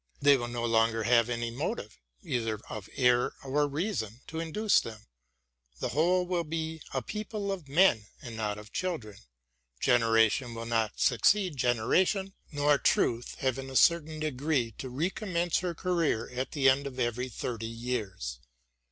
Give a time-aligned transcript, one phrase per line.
[0.19, 5.05] They will no longer have any motive, either of error or reason, to induce them.
[5.79, 9.19] The whole win be a people of men, and not of children.
[9.79, 15.75] Generation will not succeed generation, nor truth have in a certain degree to recommence her
[15.75, 18.39] career at the end of every thirty years.